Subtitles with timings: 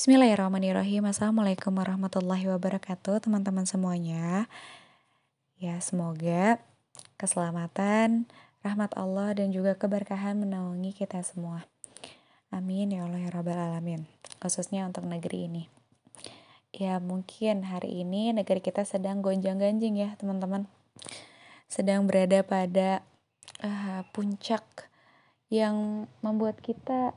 [0.00, 1.04] Bismillahirrahmanirrahim.
[1.12, 4.48] Assalamualaikum warahmatullahi wabarakatuh, teman-teman semuanya.
[5.60, 6.56] Ya, semoga
[7.20, 8.24] keselamatan,
[8.64, 11.68] rahmat Allah dan juga keberkahan menaungi kita semua.
[12.48, 14.08] Amin ya Allah ya Rabbal alamin.
[14.40, 15.68] Khususnya untuk negeri ini.
[16.72, 20.64] Ya, mungkin hari ini negeri kita sedang gonjang-ganjing ya, teman-teman.
[21.68, 23.04] Sedang berada pada
[23.60, 24.64] uh, puncak
[25.52, 27.12] yang membuat kita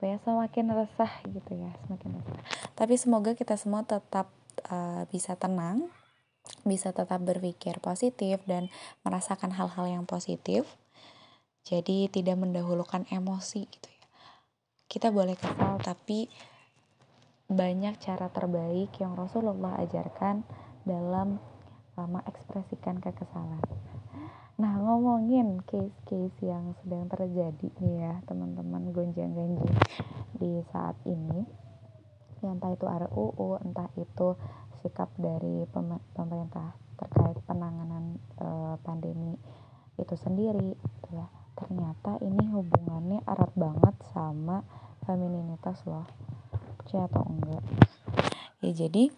[0.00, 2.40] apa ya semakin resah gitu ya semakin resah.
[2.72, 4.32] Tapi semoga kita semua tetap
[4.72, 5.92] uh, bisa tenang
[6.64, 8.72] bisa tetap berpikir positif dan
[9.04, 10.64] merasakan hal-hal yang positif.
[11.68, 14.08] Jadi tidak mendahulukan emosi gitu ya.
[14.88, 16.32] Kita boleh kesal tapi
[17.52, 20.48] banyak cara terbaik yang Rasulullah ajarkan
[20.88, 21.36] dalam
[22.00, 23.60] uh, mengekspresikan kekesalan
[24.60, 29.72] Nah, ngomongin case-case yang sedang terjadi nih ya, teman-teman gonjang-ganjing
[30.36, 31.48] di saat ini.
[32.44, 34.36] Ya, entah itu RUU, entah itu
[34.84, 35.64] sikap dari
[36.12, 39.32] pemerintah terkait penanganan e, pandemi
[39.96, 41.24] itu sendiri, gitu ya.
[41.56, 44.60] Ternyata ini hubungannya erat banget sama
[45.08, 46.04] femininitas loh.
[46.76, 47.64] Percaya atau enggak?
[48.60, 49.08] Ya, jadi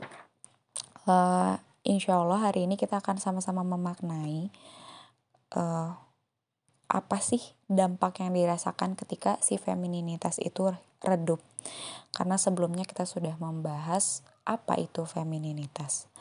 [1.07, 4.51] uh, insya Allah hari ini kita akan sama-sama memaknai
[5.57, 5.97] uh,
[6.93, 7.41] apa sih
[7.73, 11.41] dampak yang dirasakan ketika si femininitas itu redup.
[12.13, 16.13] Karena sebelumnya kita sudah membahas apa itu femininitas.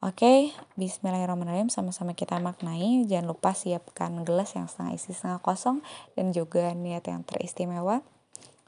[0.00, 3.04] Oke, bismillahirrahmanirrahim sama-sama kita maknai.
[3.04, 5.84] Jangan lupa siapkan gelas yang setengah isi setengah kosong
[6.16, 8.00] dan juga niat yang teristimewa.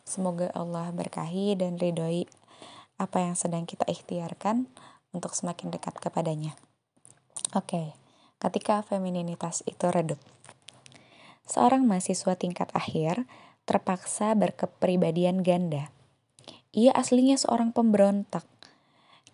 [0.04, 2.28] Semoga Allah berkahi dan ridhoi
[3.00, 4.68] apa yang sedang kita ikhtiarkan
[5.16, 6.52] untuk semakin dekat kepadanya.
[7.56, 8.01] Oke
[8.42, 10.18] ketika femininitas itu redup.
[11.46, 13.22] Seorang mahasiswa tingkat akhir
[13.62, 15.94] terpaksa berkepribadian ganda.
[16.74, 18.42] Ia aslinya seorang pemberontak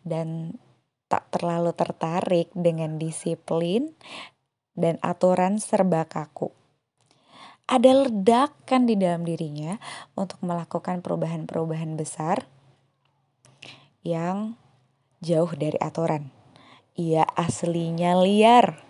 [0.05, 0.61] dan
[1.09, 3.97] tak terlalu tertarik dengan disiplin
[4.77, 6.53] dan aturan serba kaku.
[7.69, 9.77] Ada ledakan di dalam dirinya
[10.16, 12.49] untuk melakukan perubahan-perubahan besar
[14.05, 14.56] yang
[15.21, 16.32] jauh dari aturan.
[16.97, 18.88] Ia aslinya liar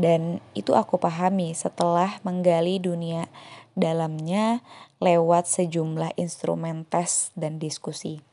[0.00, 3.28] dan itu aku pahami setelah menggali dunia
[3.76, 4.64] dalamnya
[4.98, 8.24] lewat sejumlah instrumen tes dan diskusi.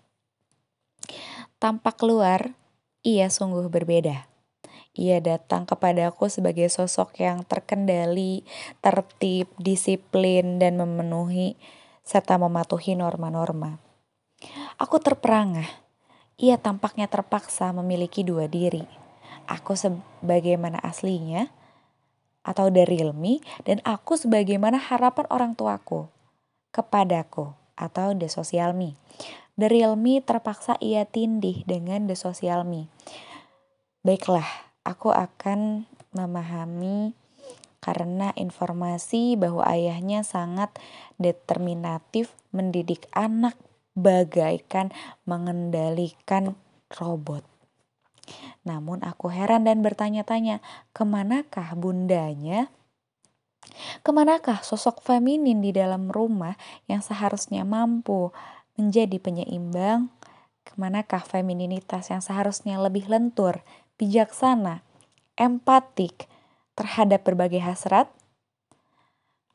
[1.59, 2.55] Tampak luar,
[3.03, 4.27] ia sungguh berbeda.
[4.97, 8.41] Ia datang kepadaku sebagai sosok yang terkendali,
[8.81, 11.53] tertib, disiplin, dan memenuhi
[12.01, 13.77] serta mematuhi norma-norma.
[14.81, 15.69] Aku terperangah.
[16.37, 19.06] Ia tampaknya terpaksa memiliki dua diri.
[19.47, 21.49] Aku sebagaimana aslinya,
[22.47, 26.07] atau the real me dan aku sebagaimana harapan orang tuaku
[26.71, 28.95] kepadaku atau the social me.
[29.59, 32.87] The real me terpaksa ia tindih dengan the social me.
[34.07, 34.47] Baiklah,
[34.87, 35.83] aku akan
[36.15, 37.11] memahami
[37.83, 40.71] karena informasi bahwa ayahnya sangat
[41.19, 43.57] determinatif mendidik anak
[43.97, 44.93] bagaikan
[45.25, 46.55] mengendalikan
[46.93, 47.56] robot.
[48.67, 50.59] Namun aku heran dan bertanya-tanya,
[50.91, 52.67] ke manakah bundanya?
[54.01, 56.55] Ke manakah sosok feminin di dalam rumah
[56.87, 58.31] yang seharusnya mampu
[58.79, 60.11] menjadi penyeimbang?
[60.67, 63.63] Ke manakah femininitas yang seharusnya lebih lentur,
[63.95, 64.83] bijaksana,
[65.39, 66.27] empatik
[66.75, 68.11] terhadap berbagai hasrat?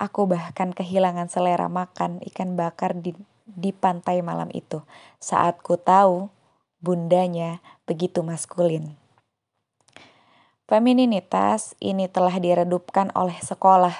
[0.00, 3.15] Aku bahkan kehilangan selera makan ikan bakar di,
[3.47, 4.82] di pantai malam itu
[5.22, 6.27] saat ku tahu
[6.82, 8.98] bundanya begitu maskulin.
[10.66, 13.94] Femininitas ini telah diredupkan oleh sekolah.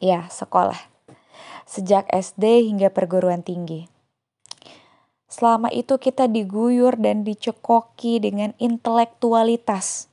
[0.00, 0.80] Ya, sekolah.
[1.68, 3.90] Sejak SD hingga perguruan tinggi.
[5.30, 10.10] Selama itu kita diguyur dan dicekoki dengan intelektualitas.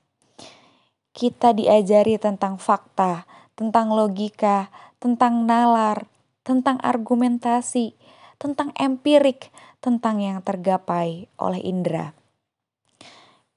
[1.16, 3.26] Kita diajari tentang fakta,
[3.58, 4.70] tentang logika,
[5.02, 6.06] tentang nalar,
[6.46, 7.98] tentang argumentasi,
[8.38, 9.50] tentang empirik,
[9.84, 12.18] tentang yang tergapai oleh indera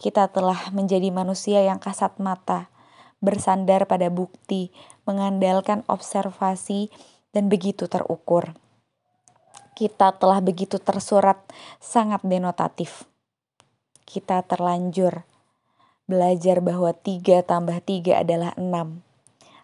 [0.00, 2.72] kita telah menjadi manusia yang kasat mata,
[3.20, 4.72] bersandar pada bukti,
[5.04, 6.88] mengandalkan observasi,
[7.36, 8.56] dan begitu terukur.
[9.76, 11.44] Kita telah begitu tersurat,
[11.84, 13.04] sangat denotatif.
[14.08, 15.28] Kita terlanjur
[16.08, 19.04] belajar bahwa tiga tambah tiga adalah enam.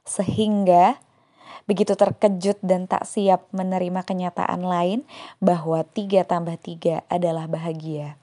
[0.05, 1.01] Sehingga
[1.67, 5.03] begitu terkejut dan tak siap menerima kenyataan lain
[5.43, 8.15] bahwa tiga tambah tiga adalah bahagia.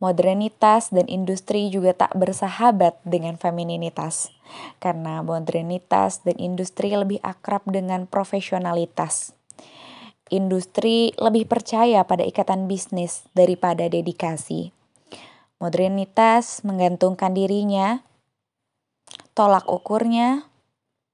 [0.00, 4.32] Modernitas dan industri juga tak bersahabat dengan femininitas,
[4.80, 9.36] karena modernitas dan industri lebih akrab dengan profesionalitas.
[10.30, 14.70] industri lebih percaya pada ikatan bisnis daripada dedikasi.
[15.58, 18.06] Modernitas menggantungkan dirinya,
[19.34, 20.49] tolak ukurnya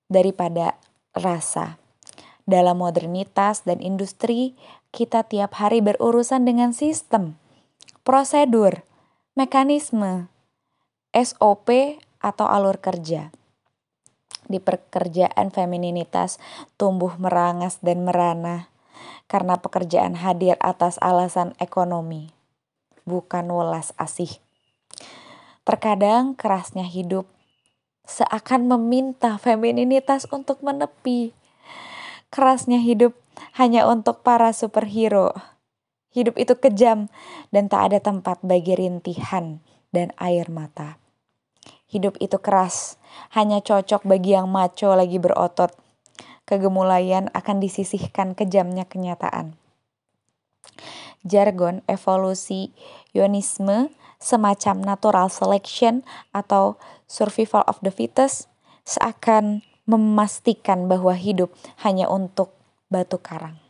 [0.06, 0.78] daripada
[1.16, 1.78] rasa.
[2.46, 4.54] Dalam modernitas dan industri,
[4.94, 7.34] kita tiap hari berurusan dengan sistem,
[8.06, 8.86] prosedur,
[9.34, 10.30] mekanisme,
[11.10, 13.34] SOP atau alur kerja.
[14.46, 16.38] Di pekerjaan femininitas
[16.78, 18.70] tumbuh merangas dan merana
[19.26, 22.30] karena pekerjaan hadir atas alasan ekonomi,
[23.02, 24.30] bukan welas asih.
[25.66, 27.26] Terkadang kerasnya hidup
[28.06, 31.34] seakan meminta femininitas untuk menepi.
[32.30, 33.18] Kerasnya hidup
[33.58, 35.34] hanya untuk para superhero.
[36.14, 37.12] Hidup itu kejam
[37.52, 39.60] dan tak ada tempat bagi rintihan
[39.92, 40.96] dan air mata.
[41.86, 42.98] Hidup itu keras,
[43.36, 45.70] hanya cocok bagi yang maco lagi berotot.
[46.46, 49.58] Kegemulayan akan disisihkan kejamnya kenyataan.
[51.26, 52.70] Jargon evolusi
[53.10, 56.00] yonisme semacam natural selection
[56.32, 58.48] atau survival of the fittest
[58.86, 61.54] seakan memastikan bahwa hidup
[61.86, 62.50] hanya untuk
[62.90, 63.62] batu karang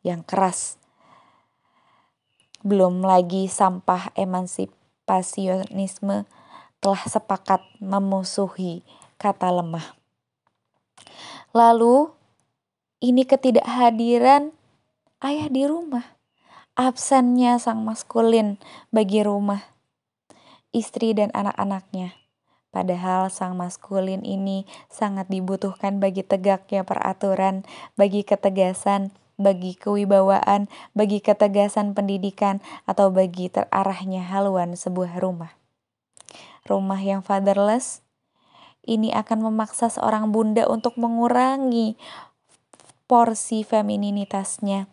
[0.00, 0.80] yang keras.
[2.64, 6.24] Belum lagi sampah emansipasionisme
[6.80, 8.82] telah sepakat memusuhi
[9.20, 9.94] kata lemah.
[11.52, 12.08] Lalu,
[13.00, 14.52] ini ketidakhadiran
[15.24, 16.15] ayah di rumah,
[16.76, 18.60] absennya sang maskulin
[18.92, 19.64] bagi rumah,
[20.70, 22.12] istri dan anak-anaknya.
[22.68, 27.64] Padahal sang maskulin ini sangat dibutuhkan bagi tegaknya peraturan,
[27.96, 35.56] bagi ketegasan, bagi kewibawaan, bagi ketegasan pendidikan, atau bagi terarahnya haluan sebuah rumah
[36.66, 38.02] rumah yang fatherless,
[38.82, 41.94] ini akan memaksa seorang bunda untuk mengurangi
[43.06, 44.90] porsi femininitasnya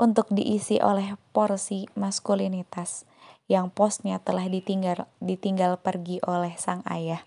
[0.00, 3.04] untuk diisi oleh porsi maskulinitas
[3.50, 7.24] yang posnya telah ditinggal ditinggal pergi oleh sang ayah.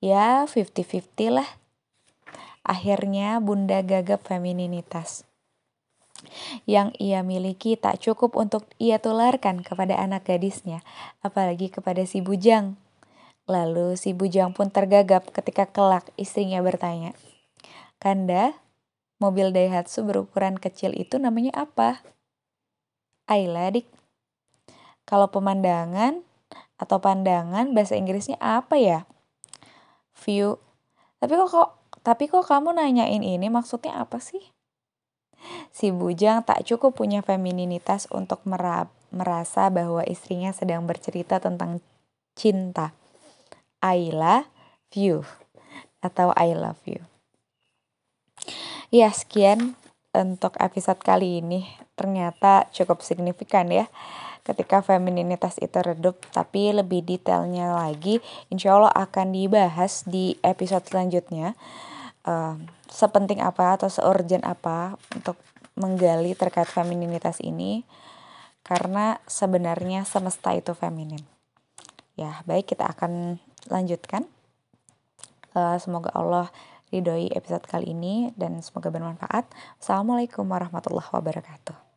[0.00, 1.48] Ya, 50-50 lah.
[2.64, 5.24] Akhirnya bunda gagap femininitas
[6.68, 10.84] yang ia miliki tak cukup untuk ia tularkan kepada anak gadisnya,
[11.24, 12.76] apalagi kepada si bujang.
[13.48, 17.16] Lalu si bujang pun tergagap ketika kelak istrinya bertanya,
[17.98, 18.54] Kanda,
[19.20, 22.00] mobil Daihatsu berukuran kecil itu namanya apa?
[23.28, 23.86] Ayla, dik.
[25.06, 26.24] Kalau pemandangan
[26.80, 29.04] atau pandangan bahasa Inggrisnya apa ya?
[30.24, 30.58] View.
[31.20, 31.70] Tapi kok
[32.00, 34.40] tapi kok kamu nanyain ini maksudnya apa sih?
[35.68, 38.40] Si bujang tak cukup punya femininitas untuk
[39.12, 41.84] merasa bahwa istrinya sedang bercerita tentang
[42.36, 42.96] cinta.
[43.84, 44.48] Love
[44.96, 45.24] you
[46.00, 47.09] atau I love you.
[48.90, 49.78] Ya, sekian
[50.10, 51.62] untuk episode kali ini.
[51.94, 53.86] Ternyata cukup signifikan ya
[54.42, 61.52] ketika femininitas itu redup tapi lebih detailnya lagi insya Allah akan dibahas di episode selanjutnya
[62.24, 62.56] uh,
[62.88, 65.38] sepenting apa atau seurgent apa untuk
[65.78, 67.86] menggali terkait femininitas ini
[68.66, 71.22] karena sebenarnya semesta itu feminin.
[72.18, 73.38] Ya, baik kita akan
[73.70, 74.28] lanjutkan.
[75.50, 76.50] Uh, semoga Allah
[76.90, 79.50] ridhoi episode kali ini dan semoga bermanfaat.
[79.78, 81.89] Assalamualaikum warahmatullahi wabarakatuh.